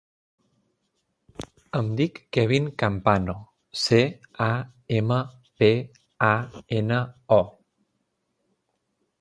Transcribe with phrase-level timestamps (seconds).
[1.79, 3.37] Em dic Kevin Campano:
[3.83, 4.01] ce,
[4.47, 4.49] a,
[5.01, 5.21] ema,
[5.61, 5.71] pe,
[6.33, 6.35] a,
[6.81, 7.01] ena,
[7.41, 7.43] o.